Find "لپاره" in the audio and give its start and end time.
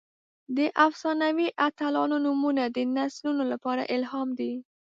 3.51-3.83